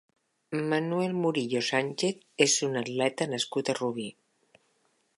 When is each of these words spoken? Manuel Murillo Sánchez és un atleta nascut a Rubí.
Manuel 0.71 1.13
Murillo 1.25 1.61
Sánchez 1.69 2.47
és 2.49 2.57
un 2.69 2.83
atleta 2.85 3.31
nascut 3.37 3.71
a 3.75 3.81
Rubí. 3.83 4.11